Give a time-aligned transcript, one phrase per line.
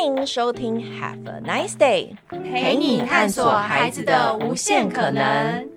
[0.00, 5.68] 欢迎收听 Have a Nice Day，陪你探索孩子的无限可能。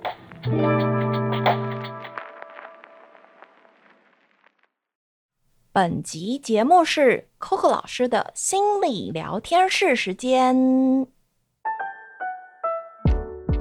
[5.74, 11.06] 本集节目是 Coco 老师的心理聊天室时间。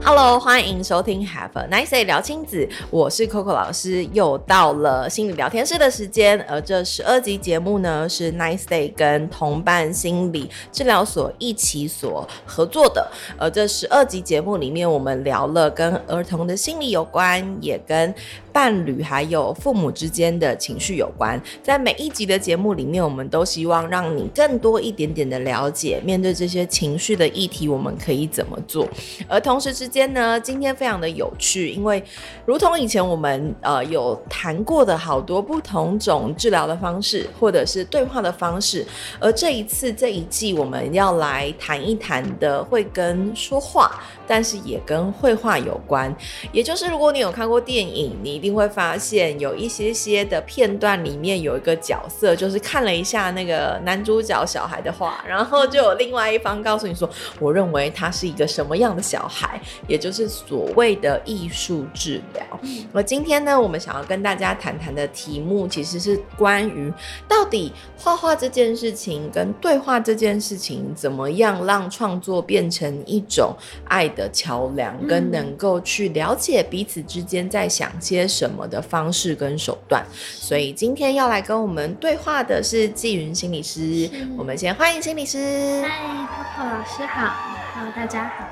[0.05, 6.45] Hello，欢迎收听 Have a Nice Day 聊亲子，我是 Coco 老师，又到了心理聊天室的时间。
[6.49, 13.09] 而这十二集节目呢，是 Nice Day 跟同伴心理治疗所一起所合作的。
[13.39, 18.13] 而这十二集节目里面，我们聊了跟儿童的心理有关，也跟
[18.53, 21.41] 伴侣还有父母之间的情绪有关。
[21.63, 28.87] 在每一集的节目里面，我们都希望让你更多一点点的了解，面对这些情绪的议题，我们可以怎么做。
[29.29, 32.03] 而同时之间呢，今天非常的有趣，因为
[32.45, 38.87] 如同以前我们呃有谈过的好多不同种治疗的方式，或者是对话的方式，
[39.19, 46.15] 而这一次这一季我们要来谈一谈的，会跟说话，但是也跟绘画有关。
[46.53, 59.59] 也就是如果你有看过电影，你定会发现有一些些的片段里面有一个角色，就是看了一下那个男主角小孩的画，然后就有另外一方告诉你说，我认为他是一个什么样的小孩。
[59.87, 62.45] 也就是所谓的艺术治疗。
[62.93, 66.93] 而今天呢，我们想要跟大家谈谈的题目，其实是关于
[67.29, 80.05] 到底画画这件事情跟对话这件事情，怎么样让创作变成一种爱的桥梁，跟能够去了解彼此之间在想些什么的方式跟手段。
[80.13, 84.09] 所以今天要来跟我们对话的是纪云心理师。
[84.39, 85.83] 我们先欢迎心理师。
[85.87, 87.27] 嗨，Coco 老师好。
[87.75, 88.49] 好，大家好。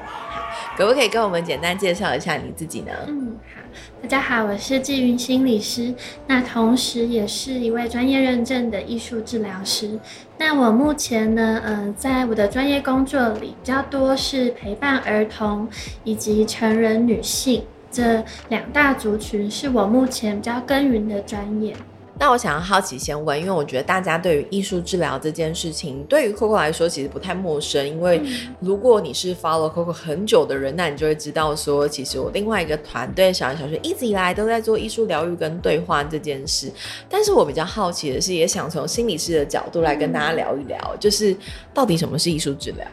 [0.76, 2.92] 可不可以跟我们简单介绍一下你自己呢？
[3.06, 3.60] 嗯，好，
[4.02, 5.94] 大家好，我是纪云心理师，
[6.26, 9.98] 那同时也是一位专业认证的艺术治疗师。
[10.38, 15.68] 那我目前呢，呃，在我的专业工作里，比较多是陪伴儿童
[16.04, 21.74] 以及成人女性这两大族群，是我目前比较耕耘的专业。
[22.18, 27.88] 那我想要好奇先问，因为我觉得大家对于艺术治疗这件事情，对于 Coco 来说其实不太陌生。
[27.88, 28.20] 因为
[28.60, 36.70] 如果你是 follow Coco 很久的人，那你就会知道说，其实我另外一个团队小人小学一直以来都在做艺术疗愈跟对话这件事。
[37.08, 41.34] 但是我比较好奇的是，也想从心理师的角度来跟大家聊一聊，就是
[41.72, 42.86] 到底什么是艺术治疗？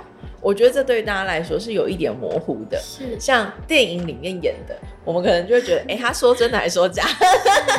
[0.48, 2.80] 我觉得这对于大家来说是有一点模糊的。
[2.80, 7.04] 是像电影里面演的，我们可能就会觉得，哎、欸，他说真的还是说假？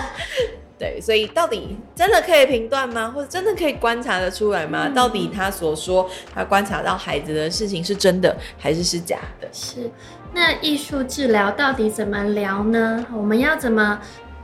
[0.78, 3.10] 对，所以到底真的可以评断吗？
[3.10, 4.82] 或者真的可以观察得出来吗？
[4.84, 9.48] 嗯、到底他所说他观察到孩子的事情是真的还是是假的？
[9.50, 9.90] 是。
[10.34, 13.06] 那艺术治疗到底怎么聊呢？
[13.16, 13.98] 我们要怎么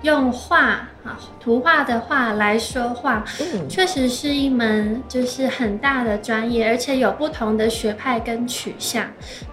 [0.04, 0.60] 用画
[1.02, 3.24] 啊，图画的画来说话？
[3.40, 9.06] 嗯，确实是一门就是很大的专业，而且有不同的学派跟取向。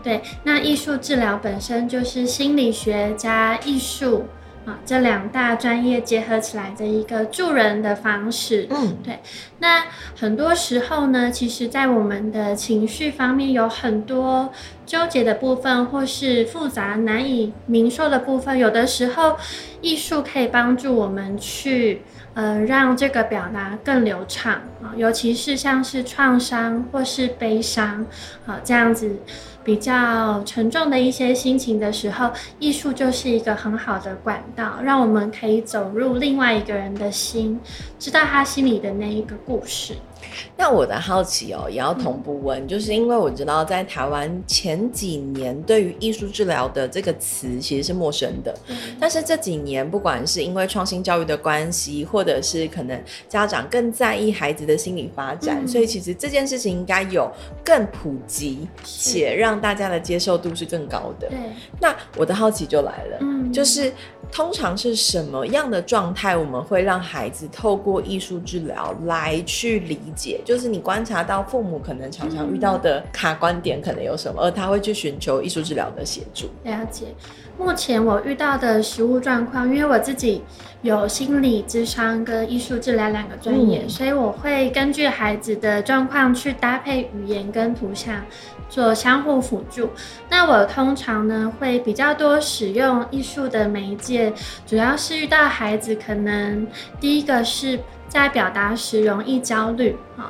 [0.04, 4.26] 对，那艺术治疗本身就是心理学加艺术。
[4.64, 8.68] 啊，这两大专业结合起来的一个助人的方式。
[8.70, 9.18] 嗯，对。
[9.58, 9.86] 那
[10.16, 14.54] 很多时候呢，其实，在我们的情绪方面有很多
[14.92, 18.58] 纠结的部分，或是复杂难以明说的部分。
[18.58, 19.38] 有的时候，
[19.80, 22.02] 艺术可以帮助我们去，
[22.34, 24.92] 呃，让这个表达更流畅啊。
[24.98, 28.06] 尤其是像是创伤或是悲伤，
[28.46, 29.16] 啊，这样子。
[29.64, 37.60] 比较沉重的一些心情的时候，艺术就是一个很好的管道，让我们可以走入另外一个人的心，
[38.00, 39.94] 知道他心里的那一个故事。
[40.58, 57.32] 那我的好奇哦，也要同步问，嗯、就是因为我知道在台湾前几年对于艺术治疗的这个词其实是陌生的，嗯、但是这几年不管是因为创新教育的关系，或者是可能家长更在意孩子的心理发展，嗯、所以其实这件事情应该有
[57.64, 61.28] 更普及，且让大家的接受度是更高的。
[61.30, 61.38] 对，
[61.80, 63.92] 那我的好奇就来了，嗯，就是。
[64.32, 70.42] 通常是什么样的状态，我们会让孩子透过艺术治疗来去理解？
[70.46, 76.48] 就是你观察到父母可能常常遇到的卡观点可能有什么，而他会去寻求艺术治疗的协助。
[76.64, 77.06] 了解。
[77.58, 80.42] 目前我遇到的实务状况，因为我自己
[80.82, 88.22] 有心理智商跟艺术治疗两个专业，嗯、所以我会根据孩子的状况去搭配语言跟图像。
[88.70, 89.90] 做相互辅助。
[90.30, 94.32] 那我通常呢会比较多使用艺术的媒介，
[94.66, 96.66] 主要是遇到孩子可能
[96.98, 97.78] 第一个是
[98.12, 100.30] 在表达时容易焦虑啊，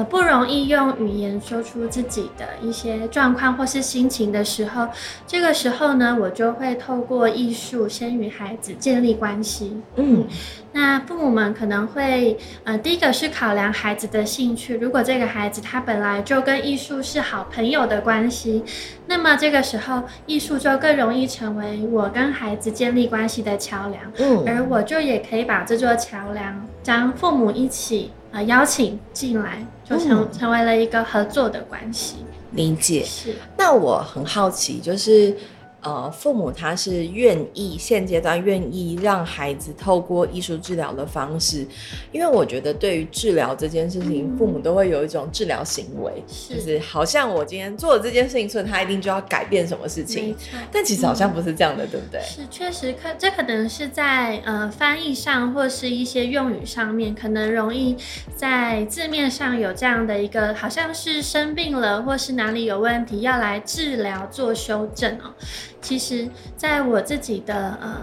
[0.00, 4.88] 呃不容易用语言说出自己的一些状况或是心情的时候，
[5.26, 9.76] 这个时候呢，我就会透过艺术先与孩子建立关系。
[9.96, 10.26] 嗯。
[10.72, 14.76] 那父母们可能会，呃，第一个是考量孩子的兴趣。
[14.76, 18.62] 如果这个孩子他本来就跟艺术是好朋友的关系，
[19.08, 24.00] 那么这个时候艺术就更容易成为我跟孩子建立关系的桥梁。
[24.18, 32.16] 嗯，而我就也可以把这座桥梁将父母一起呃邀请进来，就成、嗯、成为了一个合作的关系。
[32.52, 33.04] 理解。
[33.04, 33.34] 是。
[33.56, 35.36] 那我很好奇，就是。
[35.82, 41.66] 呃，父母他是愿意现阶段愿意让孩子透过艺术治疗的方式，
[42.12, 50.36] 因为我觉得对于治疗这件事情，嗯、父母都会有一种治疗行为，是就是好像我今天做了这件事情，所以他一定就要改变什么事情。
[50.70, 52.20] 但其实好像不是这样的，嗯、对不对？
[52.20, 57.96] 是，确实可这可能是在呃翻译上或是一些用语上面，可能容易
[58.36, 65.32] 在字面上有这样的一个，好像是生病了或是哪里有问题要来治疗做修正哦。
[65.80, 68.02] 其实，在我自己的呃。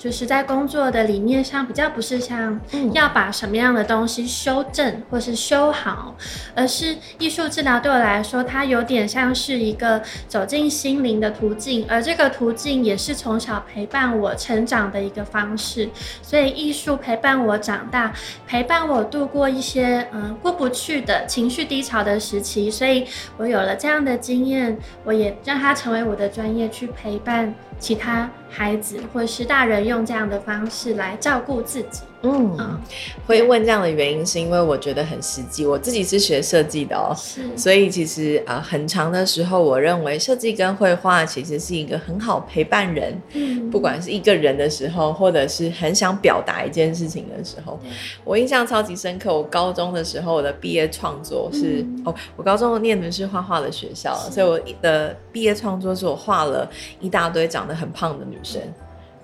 [0.00, 2.58] 就是在工作的理念上，比较不是像
[2.94, 6.16] 要把什么样的东西修正或是修好，
[6.54, 15.90] 而是艺术治疗对我来说，它有点像是一个走进心灵的途径，而这个途径也是从小陪伴我成长的一个方式。
[16.22, 18.10] 所以艺术陪伴我长大，
[18.46, 22.70] 陪伴我度过一些嗯、呃、过不去的情绪低潮的时期。
[22.70, 23.06] 所以
[23.36, 27.54] 我有了这样的经验，我也让它成为我的专业去陪伴。
[27.80, 32.02] 其他孩子或是大人用这样的方式来照顾自己。
[32.22, 32.80] 嗯，嗯，
[33.26, 35.64] 会问这样的原因是因为我觉得很实际。
[35.64, 47.78] 我自己是学设计的哦，是，所以其实啊、呃，很长的时候，我认为设计跟绘画其实是一个很好陪伴人，嗯，不管是一个人的时候，或者是很想表达一件事情的时候，
[48.24, 49.34] 我印象超级深刻。
[49.34, 56.68] 我高中的时候，我的毕业创作是、嗯、哦，我高中念的是画画的学校，所以我的毕业创作是我画了
[57.00, 58.60] 一大堆长得很胖的女生。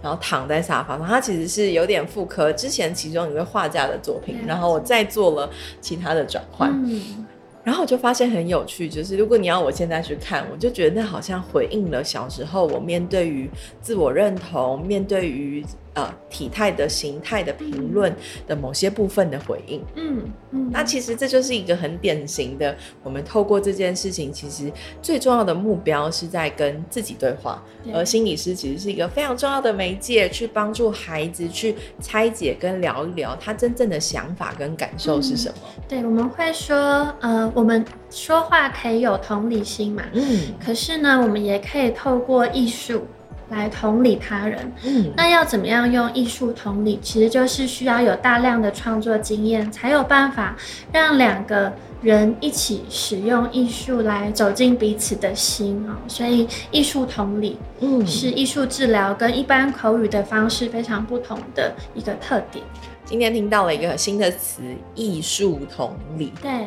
[0.06, 5.50] 然后躺在沙发上，它其实是有点复刻之前其中一位画家的作品，然后我再做了
[5.80, 7.26] 其他的转换，嗯，
[7.64, 13.50] 然后我就发现很有趣，就是如果你要我现在去看，我就觉得那好像回应了小时候我面对于
[13.82, 15.66] 自我认同，面对于。
[15.96, 18.14] 呃，体态的形态的评论
[18.46, 24.70] 的某些部分的回应，嗯嗯，那其实这就是一个很典型的，我们透过这件事情，其实
[25.00, 27.62] 最重要的目标是在跟自己对话，
[27.94, 35.54] 而心理师其实是一个非常重要的媒介，去帮助孩子去拆解跟聊一聊他真正的想法跟感受是什么。
[35.78, 36.76] 嗯、对，我们会说，
[37.22, 43.06] 呃，我们说话可以有同理心嘛，嗯，可是呢，我们也可以透过艺术。
[43.48, 46.98] 来同理他人，嗯，那要怎么样用艺术同理？
[47.00, 50.56] 其实就是需要有大量的创作经验，才有办法
[50.92, 51.72] 让两个
[52.02, 55.96] 人一起使用艺术来走进彼此的心啊。
[56.08, 62.64] 所以艺术同理，嗯，是艺术治疗跟一般口语的方式非常不同的一个特点。
[63.04, 64.62] 今天听到了一个新的词——
[64.96, 66.66] 艺术同理，对。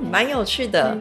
[0.00, 0.96] 蛮有趣的，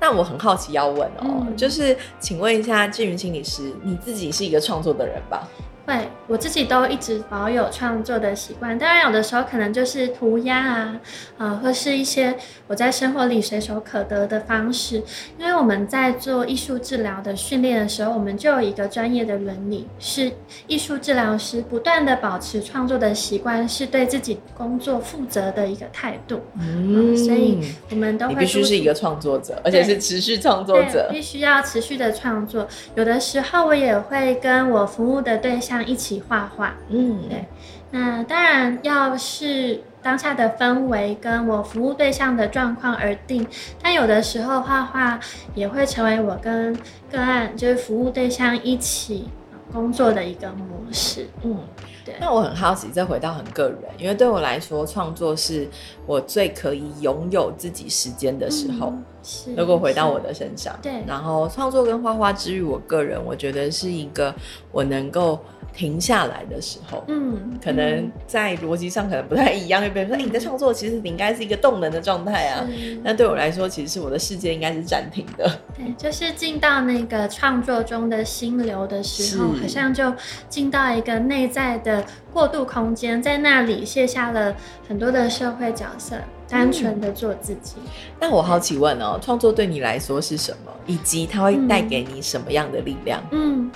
[0.00, 5.48] 那我很好奇要问哦，嗯、就是请问一下志云心理师，你自己是一个创作的人吧？
[5.86, 11.00] 对，我自己都一直保有创作的习惯，当然有的时候可能就是涂鸦啊，
[11.38, 12.36] 呃，或是一些
[12.68, 15.02] 我在生活里随手可得的方式。
[15.36, 20.30] 因为我们在做艺术治疗的训练的时候，我们就有一个专业的伦理，是
[20.68, 26.40] 艺术治疗师不断的保持创作的习惯，是对自己工作负责的一个态度。
[26.60, 27.58] 嗯，所以
[27.90, 32.68] 我们都会必须是一个创作者，而且是持续创作者，必须要持续的创作。
[32.94, 35.69] 有的时候我也会跟我服务的对象。
[35.86, 37.44] 一起画画，嗯，对。
[37.90, 43.46] 那当然要是当下的氛围跟我服务对象的状况而定，
[43.82, 45.20] 但有的时候画画
[45.54, 46.74] 也会成为我跟
[47.10, 49.28] 个案，就是服务对象一起
[49.72, 51.58] 工作的一个模式，嗯。
[52.02, 55.68] 对，那我很好奇，再回到很个人，因为对我来说，创作是
[56.06, 58.86] 我最可以拥有自己时间的时候。
[58.86, 64.34] 嗯、是，如果回到我的身上，对，然后创作跟画画之于我个人，我觉得是一个
[64.72, 65.38] 我能够
[65.74, 67.04] 停下来的时候。
[67.08, 72.66] 嗯，可能在逻辑上可能不太一样，就比如说，哎，你的创作，其实你应该是一个动能的状态啊。
[73.02, 75.60] 那对我来说，其实是我的世界应该是暂停的。
[75.76, 80.14] 对，就是进到那个创作中的心流的时候，好像就
[80.48, 81.90] 进到一个内在的。
[81.90, 84.54] 的过渡空间，在那里卸下了
[84.88, 86.14] 很多的社会角色，
[86.48, 87.74] 单纯的做自己。
[88.20, 90.70] 那、嗯、我好奇问哦，创作对你来说是什么？
[90.86, 93.20] 以及它会带给你什么样的力量？
[93.32, 93.68] 嗯，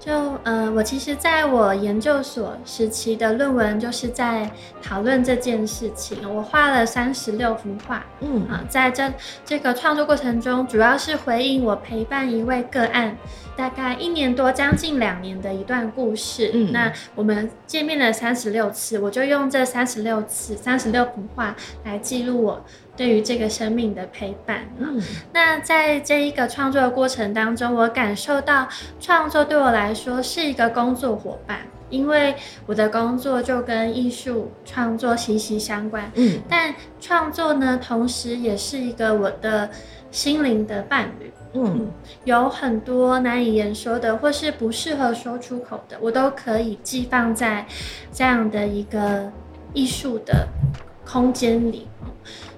[0.00, 0.12] 就
[0.44, 4.50] 呃，我其实在我研究所时期的论文就是在
[4.82, 6.18] 讨论这件事情。
[6.34, 9.12] 我画了三十六幅画，嗯啊，在这
[9.44, 13.14] 这个创作过程中，主要是回应我陪伴一位个案
[13.54, 16.50] 大概一年多，将近两年的一段故事。
[16.54, 21.54] 嗯，那我们见面了三十六次，我就用这三十六次、三十六幅画
[21.84, 22.64] 来记录我。
[23.00, 25.00] 对于这个生命的陪伴，嗯，
[25.32, 28.68] 那在这一个创作的过程当中，我感受到
[29.00, 32.34] 创作对我来说是一个工作伙伴，因为
[32.66, 39.70] 我的工作就跟艺术创作息息相关，嗯，但创作呢，同时也是一个我的
[40.10, 41.90] 心灵的伴侣，嗯，
[42.24, 47.64] 有很多难以言说的，或是不适合说出口的，我都可以寄放在
[48.12, 49.32] 这样的一个
[49.72, 50.46] 艺术的
[51.06, 51.86] 空间里。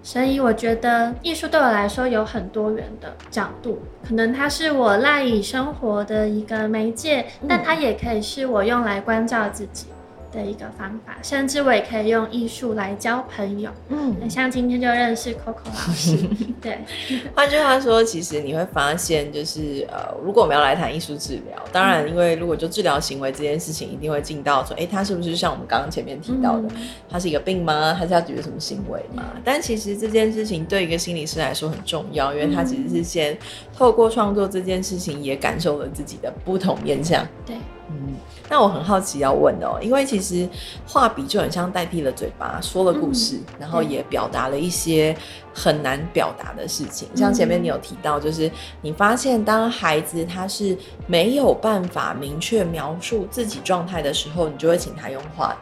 [0.02, 9.87] 所以我觉得艺术对我来说有很多元的角度，可能它是我赖以生活的一个媒介，但它也可以是我用来关照自己。
[10.32, 13.70] 的一个方法，甚至我也可以用艺术来交朋友。
[13.88, 16.16] 嗯，像今天就认识 Coco 老师。
[16.62, 16.78] 对，
[17.34, 26.68] 换句话说，其实你会发现，就是呃，如果我们要来谈艺术治疗，当然，因为如果就治疗行为这件事情，一定会进到说，哎、欸，他是不是像我们刚刚前面提到的，
[27.10, 27.92] 他、嗯、是一个病吗？
[27.92, 29.24] 还是要解决什么行为吗？
[29.44, 33.36] 但其实这件事情对一个心理师来说很重要，因为他其实是先
[33.82, 37.26] 透过创作这件事情，也感受了自己的不同面向。
[37.44, 37.56] 对。
[37.88, 38.14] 嗯，
[38.48, 40.48] 那我很好奇要问哦，因为其实
[40.86, 45.14] 画笔就很像代替了嘴巴，说了故事，嗯、然后也表达了一些
[45.52, 47.08] 很难表达的事情。
[47.16, 48.48] 像前面你有提到，就是
[48.82, 55.56] 你发现当孩子他是没有办法明确描述自己状态的时候，你就会请他用画的。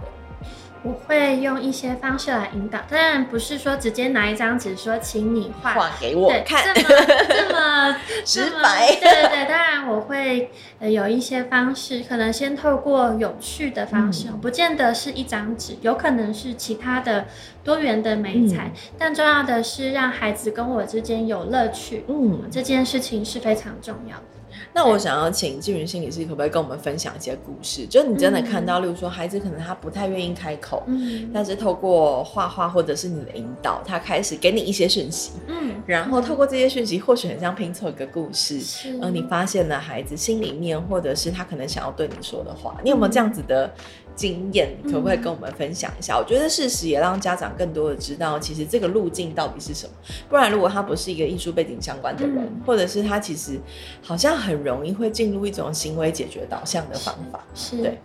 [0.82, 5.74] 我会用一些方式来引导，当然不是说直接拿一张纸说，请你画。
[5.74, 6.88] 画给我看，这么
[7.28, 8.88] 这么直白。
[8.88, 17.26] 对对对，当然我会呃有一些方式，可能先透过有趣的方式，嗯、不见得是一张纸，有可能是其他的
[17.62, 24.39] 多元的美材，嗯、但重要的是让孩子跟我之间有乐趣，嗯，这件事情是非常重要的。
[24.72, 27.86] 那我想要请静云心理师可不可以跟我们分享一些故事？
[27.86, 38.60] 就你真的看到，例如说孩子可能他不太愿意开口，嗯，但是透过画画或者是你的引导，他开始给你一些讯息，嗯，然后透过这些讯息，或许很像拼凑一个故事，
[39.02, 43.72] 嗯，你发现了孩子心里面，或者是他可能想要对你说的话，你有没有这样子的？
[44.14, 46.16] 经验可不可以跟我们分享一下？
[46.16, 49.92] 嗯、我觉得事实也让家长更多的知道，其实这个路径到底是什么。
[50.28, 53.58] 不然，如果他不是一个艺术背景相关的人，嗯、或者是他其实
[54.02, 57.40] 好像很容易会进入一种行为解决导向的方法。
[57.54, 57.98] 是，对，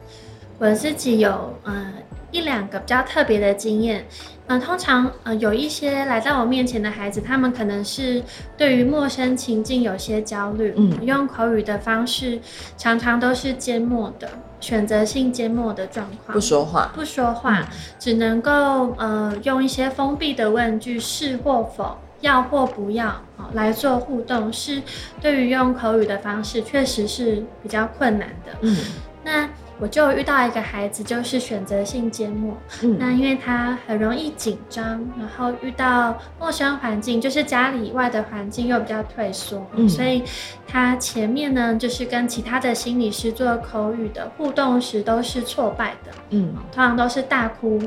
[0.57, 1.93] 我自己有呃
[2.35, 4.05] 一两个比较特别的经验。
[4.47, 8.21] 嗯、呃，通常呃有一些来到我面前的孩子，他们可能是
[8.57, 12.39] 对于陌生情境有些焦虑，嗯，用口语的方式
[12.77, 14.29] 常常都是缄默的。
[14.61, 17.65] 选择性缄默的状况，不说话，不说话，嗯、
[17.99, 24.81] 只能够呃用一些封闭的问句，是或否，要或不要，哦，来做互动，是
[25.21, 28.51] 对于用口语的方式，确实是比较困难的。
[28.61, 28.77] 嗯，
[29.23, 29.49] 那。
[29.79, 32.55] 我就遇到一个孩子，就是选择性缄默。
[32.81, 40.23] 嗯，那因为他很容易紧张，然后遇到陌生环境，就是家里以外的环境又比较退缩，嗯，所以
[40.67, 46.11] 他前面呢，就是跟其他的心理师做口语的互动时都是挫败的。
[46.29, 47.81] 嗯，通常都是大哭。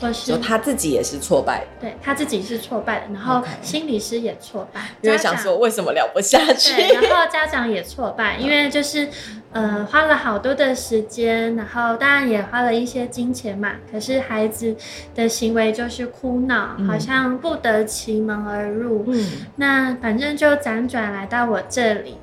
[0.00, 1.60] 或是说他自己也是挫败。
[1.60, 9.08] 的，对，他自己是挫败的，然后心理师也挫败，因为想说为什么聊不下去，对，然后家长也挫败，因为就是
[9.52, 14.76] 呃花了好多的时间，然后当然也花了一些金钱嘛，可是孩子
[15.14, 22.16] 的行为就是哭闹，嗯、好像不得其门而入，嗯，那反正就辗转来到我这里。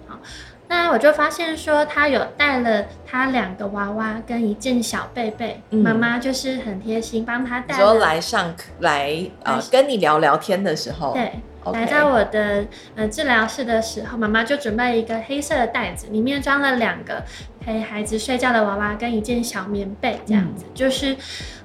[0.75, 7.75] 那我就发现说，他有带了他两个娃娃跟一件小被被，妈妈、嗯、就是很贴心帮他带。
[7.75, 11.31] 说来上来呃跟你聊聊天的时候，对
[11.63, 11.73] ，Okay.
[11.73, 12.65] 来到我的
[12.95, 17.23] 呃治疗室的时候，妈妈就准备一个黑色的袋子，里面装了两个
[17.61, 21.15] 陪孩子睡觉的娃娃跟一件小棉被，这样子，嗯、就是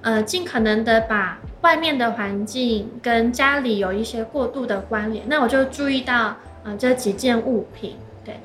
[0.02, 5.24] 呃尽可能的把外面的环境跟家里有一些过度的关联。
[5.28, 8.38] 那我就注意到呃这几件物品，对。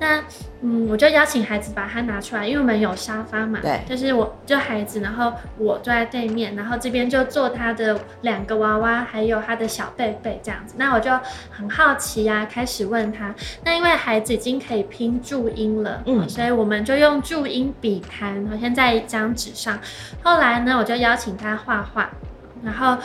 [0.00, 0.24] 那
[0.62, 10.74] 嗯，我就邀请孩子把它拿出来，因为我们有沙发嘛，对，就是我就孩子，然后我坐在对面，然后这边就坐他的两个娃娃，还有他的小贝贝这样子。
[10.78, 11.10] 那我就
[11.50, 13.34] 很好奇呀、啊，开始问他。
[13.62, 19.78] 那因为孩子已经可以拼注音了，嗯，所以我们就用注音笔谈，好像在一张纸上。
[20.22, 22.08] 后来呢，我就邀请他画画，
[22.64, 22.96] 然后。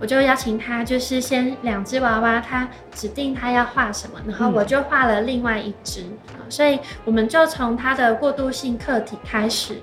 [0.00, 6.02] 我就邀请他，就是先两只娃娃，他指定他要画什么，然后我就画了另外一只，
[6.38, 9.76] 嗯，所以我们就从他的过渡性课题开始。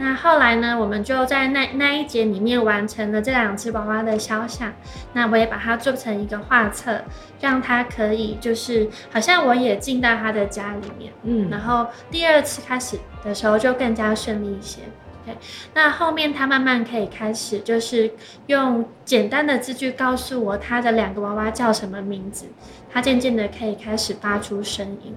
[0.00, 4.72] 那后来呢，我们就在那那一节里面完成了这两只娃娃的肖像。
[5.12, 7.00] 那我也把它做成一个画册，
[7.40, 11.12] 让他可以就是好像我也进到他的家里面。
[11.24, 14.82] 嗯，然后第二次开始的时候就更加顺利一些。
[15.28, 15.38] OK，
[15.74, 18.10] 那后面他慢慢可以开始就是
[18.46, 22.46] 用简单的字句告诉我他的两个娃娃叫什么名字。
[22.90, 25.14] 他渐渐的可以开始发出声音。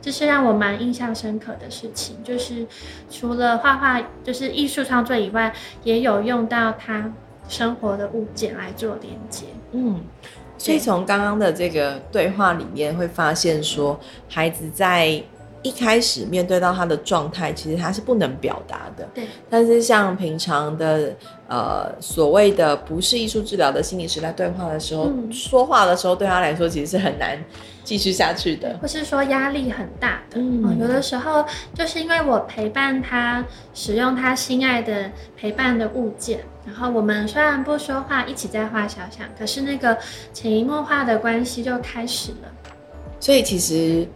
[0.00, 2.64] 这是让我蛮印象深刻的事情，就是
[3.10, 5.52] 除了画画，就是艺术创作以外，
[5.82, 7.12] 也有用到他
[7.48, 9.46] 生活的物件来做连接。
[9.72, 10.00] 嗯，
[10.56, 13.98] 所以从刚刚的这个对话里面会发现，说
[14.28, 15.20] 孩子在
[15.62, 19.08] 一开始面对到他的状态，其实他是不能表达的。
[19.14, 19.24] 对。
[19.48, 21.14] 但是像平常的
[21.48, 27.38] 呃所谓的不是艺术治疗的心理师来对话的时候，嗯，说话的时候对他来说其实是很难。
[27.82, 30.38] 继续下去的，或是说压力很大的。
[30.38, 39.96] 嗯，哦，有的时候就是因为我陪伴他使用他心爱的陪伴的物件，然后我们虽然不说话，一起在画肖像，可是那个
[40.32, 42.48] 潜移默化的关系就开始了。
[43.18, 44.06] 所以其实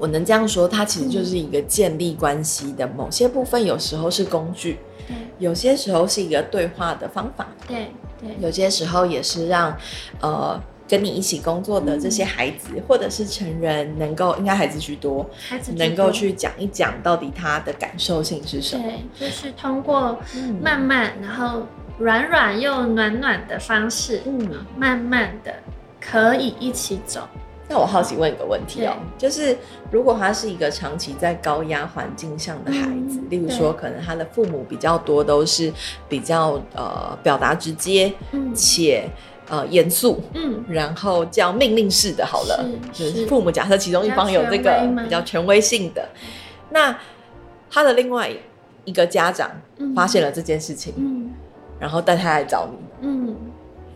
[0.00, 9.76] 我能这样说，它其实就是一个建立关系的某些部分，有时候是工具，对，有些时候是一个对话的方法，对对，有些时候也是让
[10.20, 10.60] 呃。
[10.90, 18.82] 跟你一起工作的这些孩子，嗯、或者是成人，能够应该孩子居多，孩子能够去讲一讲到底他的感受性是什么？
[18.82, 20.18] 对，就是通过
[20.60, 21.62] 慢慢，嗯、然后
[22.00, 25.54] 软软又暖暖的方式，嗯，慢慢的
[26.00, 27.20] 可以一起走。
[27.70, 29.56] 那我好奇问一个问题哦，就是
[29.90, 35.72] 如果他是一个长期在高压环境下的孩子，嗯、例如说可能他的父母比较多都是
[36.08, 39.08] 比较呃表达直接，嗯、且。
[39.48, 46.08] 呃，严肃，嗯，然后叫命令式的，好了，就是父母假设其中一方有这个比较权威性的，
[46.70, 46.96] 那
[47.68, 48.30] 他的另外
[48.84, 49.50] 一个家长
[49.92, 51.30] 发现了这件事情，嗯，
[51.80, 53.36] 然后带他来找你，嗯，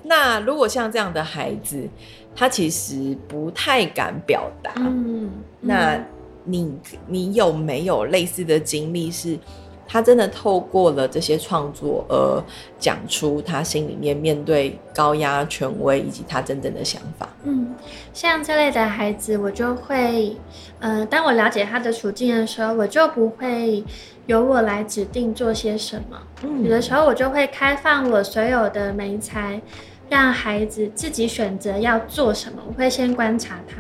[0.05, 1.89] 那如果像这样的孩子，
[2.37, 5.31] 他其实不太敢表达，嗯，
[5.61, 5.99] 那
[6.45, 6.73] 你
[7.09, 9.39] 你有没有类似的经历是？
[9.87, 12.43] 他真的透过了这些创作而
[12.79, 17.29] 讲出他心里面面对高压权威以及他真正的想法。
[17.43, 17.75] 嗯，
[18.15, 20.35] 像这类的孩子，我就会，
[20.81, 23.85] 呃，当我了解他的处境的时候，我就不会
[24.25, 26.19] 由我来指定做些什么。
[26.43, 29.61] 嗯，有的时候我就会开放我所有的媒材。
[30.09, 33.77] 让孩子自己选择要做什么，我会先观察他。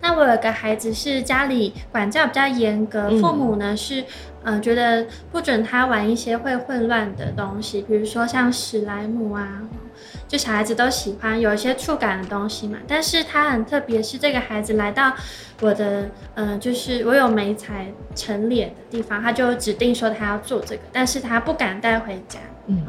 [0.00, 4.04] 那我有个孩子是家里管教比较严格，父母呢是，
[4.42, 9.62] 呃，觉得不准他玩一些会混乱的东西，比如说像史莱姆啊，
[10.28, 12.78] 就小孩子都喜欢有一些触感的东西嘛。
[12.86, 15.12] 但是他很特别，是这个孩子来到
[15.60, 22.38] 我的，呃，就是我有媒材成脸的地方，他就指定说他要做这个，但是他不敢带回家。
[22.66, 22.84] 嗯。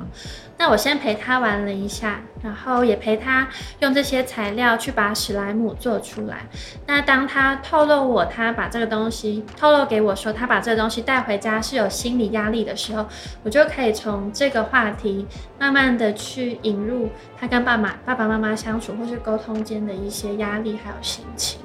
[0.60, 3.48] 那我先陪他玩了一下，然后也陪他
[3.82, 6.48] 用这些材料去把史莱姆做出来。
[6.88, 13.06] 那当他透露我他把这个东西透露给我说他把这个东西带回家是有心理压力的时候，
[13.44, 15.28] 我就可以从这个话题
[15.60, 21.60] 慢慢的去引入他跟爸妈爸爸妈妈相处或是沟通间的一些压力还有心情。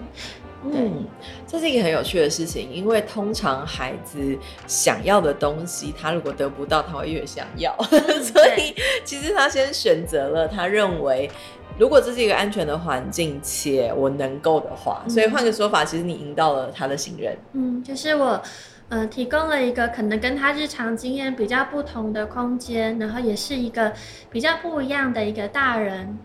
[0.65, 1.05] 嗯，
[1.47, 11.29] 这是一个很有趣的事情，因为通常孩子想要的东西，他如果得不到，他会越想要，嗯、 所以其实他先选择了他认为，
[11.79, 17.37] 如果这是一个安全的环境且我能够的话，嗯、所以换个说法，其实你赢到了他的信任。
[17.55, 18.41] 嗯，就是我，
[18.89, 23.93] 呃，提供了一个可能跟他日常经验比较不同的空间，然后也是一个
[24.31, 26.19] 比较不一样的一个大人。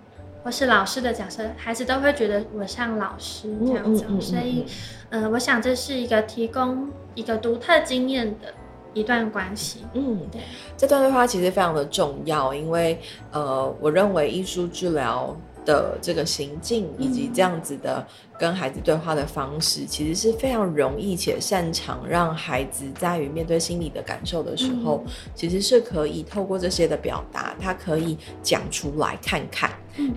[0.47, 4.65] 我是老师的角色，孩子都会觉得我像老师这样子，嗯嗯嗯嗯、所以，
[5.09, 8.53] 呃，我想这是一个提供一个独特经验的
[8.93, 9.81] 一段关系。
[9.93, 10.39] 嗯，对，
[10.77, 12.97] 这段对话其实非常的重要，因为，
[13.33, 18.07] 呃，我认为艺术治疗的这个行径以及这样子的
[18.39, 25.03] 跟孩子对话的方式，其实是非常容易且擅长让孩子在于面对心理的感受的时候，
[25.35, 29.69] 其实是可以透过这些的表达，他可以讲出来看看。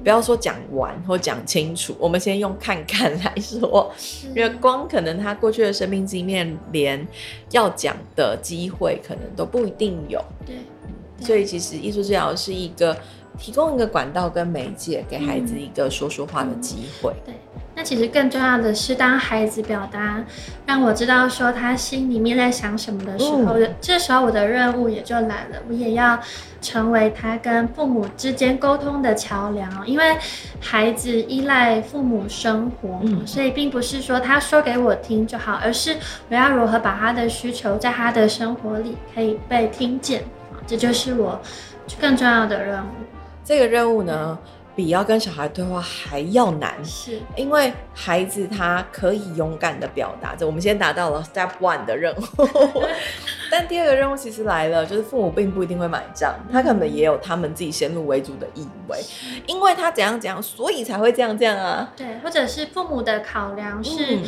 [0.02, 3.90] 不要说讲完或讲清楚，我们先用看看来说，
[4.34, 7.06] 因为光可能他过去的生命经验，连
[7.50, 10.22] 要讲的机会可能都不一定有。
[10.46, 10.56] 对，
[11.24, 12.96] 所以其实艺术治疗是一个。
[13.38, 17.10] 提供一个管道跟媒介，给孩子一个说说话的机会。
[17.24, 17.34] 对。
[17.80, 20.22] 那其实更重要的是，当孩子表达
[20.66, 26.20] 让我知道说他心里面在想什么的时候，嗯、这时候我的任务也就来了，我也要
[26.60, 29.88] 成为他跟父母之间沟通的桥梁。
[29.88, 30.14] 因为
[30.60, 35.96] 孩子依赖父母生活，嗯、所以并不是说他说给我听就好，而是
[36.28, 40.22] 我要如何把他的需求在他的生活里可以被听见。
[40.66, 41.40] 这就是我
[41.98, 42.88] 更重要的任务。
[43.42, 44.38] 这个任务呢，
[44.80, 50.34] 比要跟小孩对话还要难，是因为孩子他可以勇敢的表达。
[50.34, 52.22] 这我们先达到了 Step One 的任务，
[53.52, 58.98] 但第二个任务其实来了，就是父母并不一定会买账，他可能也有他们自己先入为主的意味，
[59.46, 61.92] 因为他怎样怎样，所以才会这样这样啊。
[61.94, 64.20] 对，或者是父母的考量是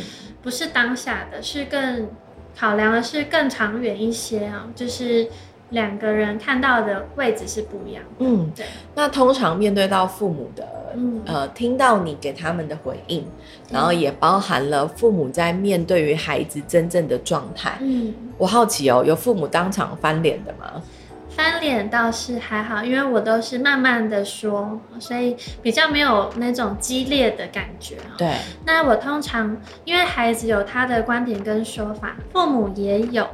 [0.43, 2.11] 不是当下的，是更
[2.55, 5.27] 考量的是更长远一些啊，就是。
[5.73, 8.25] 两个人看到的位置是不一样的。
[8.25, 8.65] 嗯，对。
[8.95, 13.25] 那通常面对到父母的，嗯、呃，听到你给他们的回应，
[13.69, 17.77] 然后也包含了父母在面对于孩子真正的状态。
[17.81, 20.81] 嗯，我好奇哦，有父母当场翻脸的吗？
[21.35, 27.97] 翻脸倒是还好，因为我都是慢慢的说，所以比较没有那种激烈的感觉。
[28.15, 28.31] 对。
[28.63, 33.27] 那我通常因为孩子有他的观点跟说法，父母也有。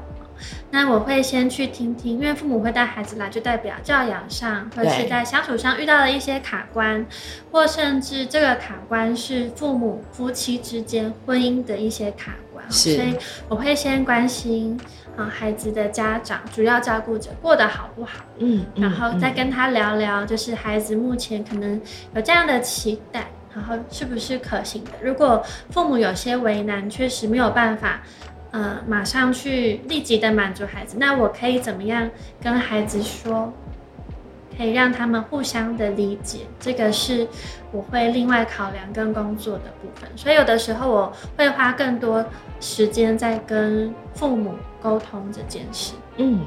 [0.72, 7.06] 那我会先去听听，因为父母会带孩子来，就代表教养上或者是在相处上遇到了一些卡关，
[7.52, 13.16] 或甚至这个卡关是父母夫妻之间婚姻的一些卡关，所以
[13.48, 14.80] 我会先关心
[15.18, 21.82] 啊孩子的家长，主要照顾者过得好不好，嗯，然后再跟他聊聊，就是孩子目前可能
[22.16, 24.92] 有这样的期待，然后是不是可行的？
[25.02, 28.02] 如果父母有些为难，确实没有办法。
[28.52, 32.10] 呃，马上去立即的满足孩子，那我可以怎么样
[32.42, 33.54] 跟孩子说，
[34.58, 36.40] 可以让他们互相的理解？
[36.60, 37.28] 这个是
[37.72, 40.10] 我会另外考量跟工作的部分。
[40.16, 42.26] 所以有的时候我会花更多
[42.60, 45.94] 时间在跟父母沟通这件事。
[46.18, 46.40] 嗯，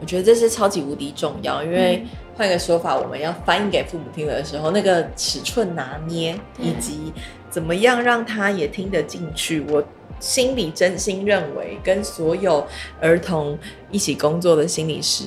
[0.00, 2.04] 我觉得这是超级无敌重要，因为
[2.36, 7.12] 换个说法，我们要翻译给父母听的时候，那个尺寸拿捏，以及
[7.48, 9.80] 怎么样让他也听得进去，我。
[10.18, 12.66] 心里真心认为，跟所有
[13.00, 13.58] 儿童
[13.90, 15.24] 一起工作的心理师，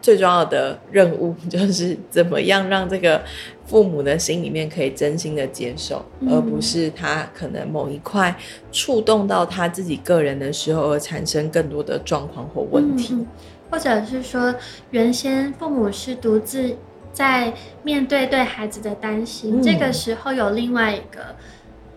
[0.00, 3.20] 最重要的任务就是怎么样让这个
[3.66, 8.34] 父母的心里面可以真心的接受，嗯、而不是他可能某一块
[8.70, 13.26] 触动到他自己个人的时候，而产生更多的状况或问题，嗯，
[13.70, 14.54] 或者是说，
[14.92, 16.76] 原先父母是独自
[17.12, 21.34] 在面对对孩子的担心，嗯、这个时候有另外一个，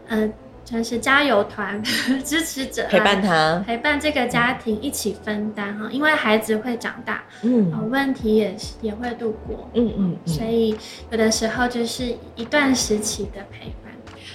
[0.07, 0.33] 嗯、呃。
[0.63, 1.81] 算是加油团
[2.23, 10.75] 支持者，陪伴他，陪伴这个家庭一起分担哈，因为孩子会长大，嗯，问题也是也会度过，嗯嗯，所以
[11.09, 13.91] 有的时候就是一段时期的陪伴。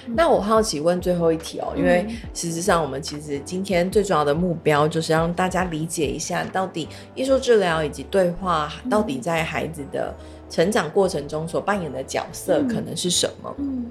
[0.09, 10.15] 那我好奇问最后一题哦，因为实际上我们其实今天最重要的目标就是让大家理解一下，到底艺术治疗以及对话到底在孩子的
[10.49, 13.53] 成长过程中所扮演的角色可能是什么？
[13.59, 13.87] 嗯。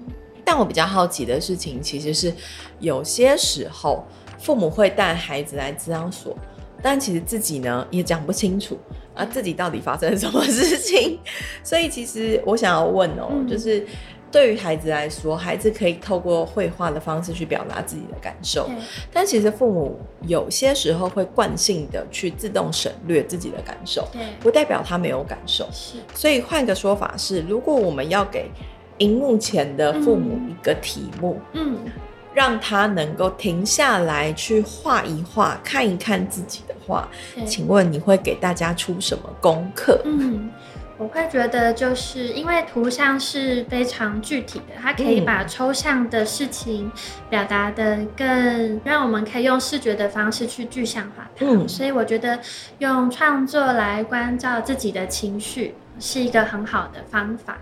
[0.46, 2.32] 但我比较好奇的事情，其实是
[2.80, 4.04] 有些时候
[4.40, 6.38] 父母会带孩子来咨商所，
[6.82, 8.78] 但其实自己呢也讲不清楚
[9.16, 11.20] 啊，自己到底发生了什么事情。
[11.64, 13.86] 所以其实我想要问哦、喔，嗯、就是
[14.32, 18.76] 对于孩子来说，孩子可以透过绘画的方式去表达自己的感受，对
[19.12, 25.68] 但其实父母有些时候会惯性的去自动省略自己的感受，对不代表他没有感受。
[25.72, 28.52] 是，所以换个说法是，如果我们要给
[29.00, 31.92] 荧幕前的父母一个题目，嗯，嗯，
[32.34, 37.08] 让他能够停下来去画一画，看一看自己的画。
[37.46, 40.00] 请问你会给大家出什么功课？
[40.06, 40.50] 嗯，
[40.98, 46.90] 我会觉得就是因为图像是非常具体的，它可以把抽象的事情
[47.30, 51.46] 表达的更让我们可以用视觉的方式去具象化它。
[51.46, 52.40] 嗯，所以我觉得
[52.78, 57.58] 用创作来关照自己的情绪是一个很好的方法。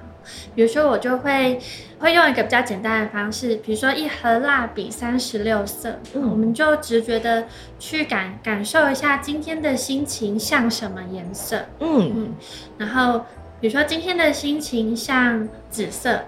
[0.55, 1.59] 比如说，我就会
[1.99, 7.45] 会用一个比较简单的方式，比如说一盒蜡笔三十六色，嗯、我们就直觉的
[7.79, 12.35] 去感感受一下今天的心情像什么颜色，嗯嗯，
[12.77, 13.25] 然后
[13.59, 16.19] 比如说今天的心情像紫色，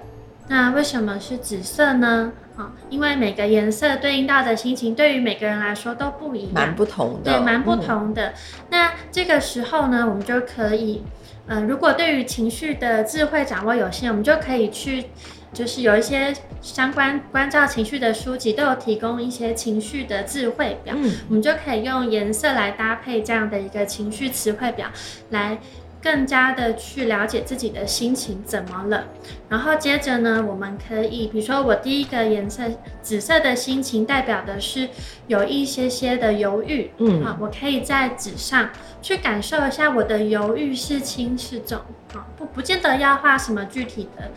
[0.48, 2.32] 那为什么是紫色呢？
[2.56, 8.30] 啊，因为每个颜色对应到的心情，对于每个人来说都不一样，蛮不同的，对，蛮不同的。
[8.30, 8.34] 嗯、
[8.70, 11.04] 那这个时候呢，我们就可以。
[11.48, 15.06] 嗯、呃，如果对于情绪的智慧掌握有限，我们就可以去，
[15.54, 24.90] 就是有一些相关关照情绪的书籍都有提供一些情绪的智慧表，嗯、我们就可以用颜色来搭配这样的一个情绪词汇表，
[25.30, 25.60] 来
[26.06, 29.06] 更加的去了解自己的心情怎么了。
[29.50, 32.62] 然后接着呢，我们可以，比如说我第一个颜色
[33.02, 34.88] 紫色的心情代表的是
[35.26, 38.70] 有一些些的犹豫，嗯，啊，我可以在纸上
[39.02, 41.80] 去感受一下我的犹豫是轻是重，
[42.14, 44.30] 啊，不不见得要画什么具体的。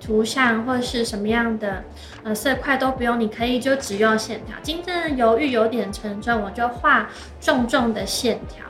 [0.00, 1.82] 图像或者是什么样的
[2.24, 4.54] 呃色块都不用，你可以就只用线条。
[4.62, 7.08] 今天犹豫有点沉重，我就画
[7.40, 8.66] 重重的线条。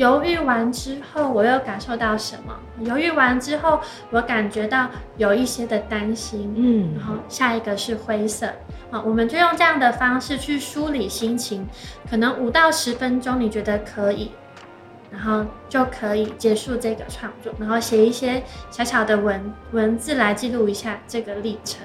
[0.00, 2.58] 犹豫完之后，我又感受到什么？
[2.86, 6.54] 犹豫完之后，我感觉到有一些的担心。
[6.56, 8.50] 嗯，然后下一个是灰色。
[8.90, 11.68] 好，我们就用这样的方式去梳理心情，
[12.08, 14.30] 可能五到十分钟，你觉得可以？
[15.12, 21.82] 然后就可以结束这个创作，然后写一些小小的文文字来记录一下这个历程。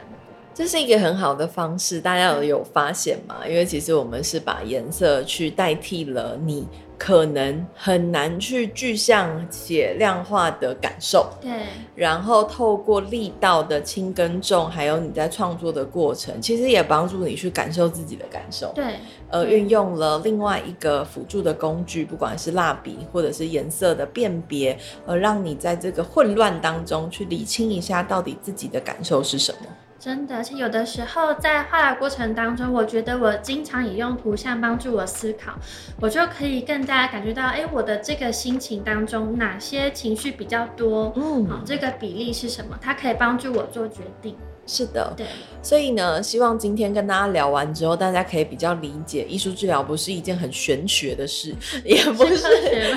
[0.54, 3.40] 这是一个很好的方式，大家有有发现吗？
[3.46, 6.66] 因为其实我们是把颜色去代替了你。
[6.98, 11.52] 可能很难去具象且量化的感受，对。
[11.96, 18.96] 然后透过力道的轻跟重，还有你在创作的过程，其实也帮助你去感受自己的感受，对。
[19.30, 29.68] 呃，运用了另外一个辅助的工具，不管是蜡笔或者是颜色的辨别，呃让你在这个混乱当中去理清一下，到底自己的感受是什么。
[29.98, 35.54] 真的，而且有的时候在画的过程当中，我觉得我经常也用图像帮助我思考，
[36.00, 42.78] 我就可以更加感觉到，哎，我的这个心情当中哪些情绪比较多，嗯，好，这个比例是什么？
[42.80, 44.38] 它可以帮助我做决定。
[44.68, 45.26] 是的，对，
[45.62, 51.54] 所以呢，希望今天跟大家聊完之后，大家可以比较理解，艺术治疗不是一件很玄学的事，
[51.86, 52.50] 也不是，是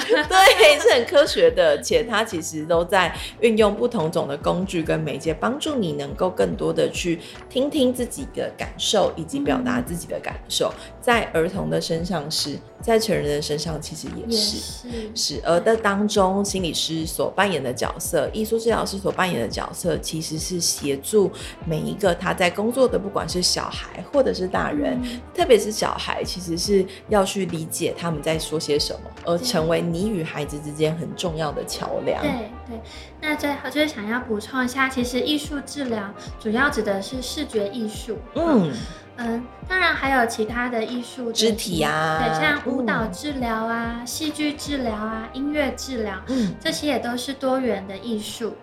[0.29, 12.59] 对，是很科学的，且它其实都在运用不同种的工具跟媒介，帮助你能够更多的去听听自己的感受，以及表达自己的感受，嗯、在儿童的身上是。
[12.81, 15.43] 在成人的身上，其实也是也是，是。
[15.45, 21.29] 而的当中，心理师所扮演的角色，艺术治疗师所扮演的角色，其实是协助
[21.65, 32.23] 每一个他在工作的，不管是小孩或者是大人，嗯、特别是小孩，其实是要去理解他们在说些什么，而成为你与孩子之间很重要的桥梁。
[32.23, 32.31] 对
[32.67, 32.81] 对。
[33.21, 38.19] 那最后就是想要补充一下，其实艺术治疗主要指的是视觉艺术。
[38.35, 38.73] 嗯。
[39.21, 48.55] 嗯，当然还有其他的艺术肢体啊，对，像舞蹈治疗啊、戏剧治疗啊、音乐治疗，嗯，这些也都是多元的艺术。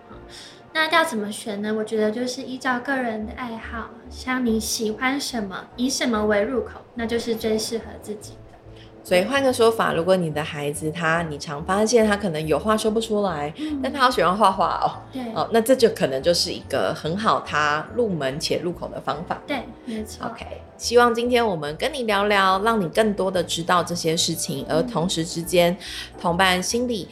[0.76, 1.72] 那要怎么选呢？
[1.72, 8.58] 我觉得就是依照个人的爱好，像你喜欢什么，以什么为入口，那就是最适合自己的。
[9.02, 19.40] 所以换个说法，如果你的孩子他，你常发现他可能有话说不出来，嗯、但他好喜欢画画哦，对，哦，那这就可能就是一个很好他入门且入口的方法。
[19.46, 20.26] 对，没错。
[20.26, 20.44] OK，
[20.76, 25.74] 希望今天我们跟你聊聊，让你更多的知道这些事情，而同时之间
[26.20, 27.08] 同伴心理。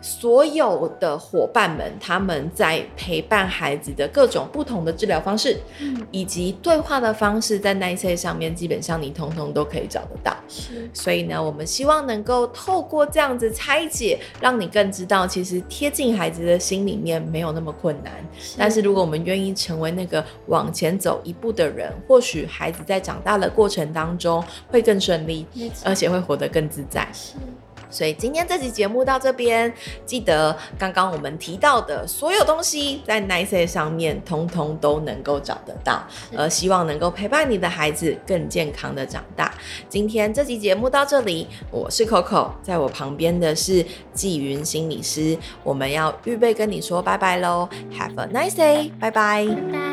[0.00, 10.36] 所有的伙伴们，他们在陪伴孩子的各种不同的治疗方式，嗯，以及对话的方式，在 Nice 上面，基本上你通通都可以找得到。
[10.48, 18.12] 是，所以呢，我们希望能够透过这样子拆解，让你更知道，其实贴近孩子的心里面没有那么困难。
[18.38, 25.46] 是，但是如果我们愿意成为那个往前走一步的人，或许孩子在长大的过程当中会更顺利，
[25.84, 27.08] 而且会活得更自在。
[27.12, 27.34] 是。
[27.90, 29.72] 所以今天这集节目到这边，
[30.04, 36.02] 记得刚刚我们提到的所有东西，在 Nice 上面通通都能够找得到，
[36.34, 39.54] 呃，希望能够陪伴你的孩子更健康的长大。
[39.88, 49.87] 今天这集节目到这里，我是 Coco，在我旁边的是纪云心理师，我们要预备跟你说拜拜喽，Have a nice day，拜拜。